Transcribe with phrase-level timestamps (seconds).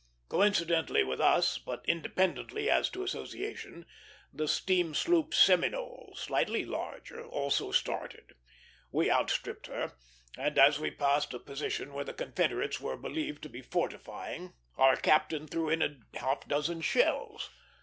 [0.29, 3.85] Coincidently with us, but independently as to association,
[4.33, 8.33] the steam sloop Seminole, slightly larger, also started.
[8.91, 9.93] We outstripped her;
[10.35, 14.95] and as we passed a position where the Confederates were believed to be fortifying, our
[14.95, 17.51] captain threw in a half dozen shells.